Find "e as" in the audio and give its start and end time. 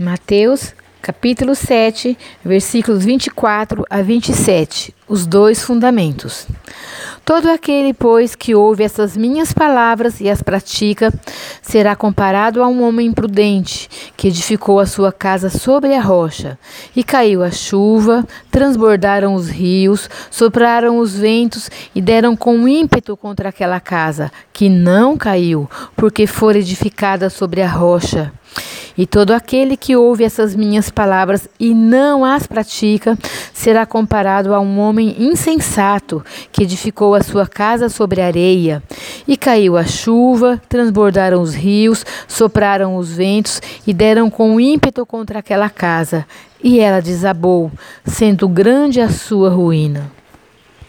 10.20-10.40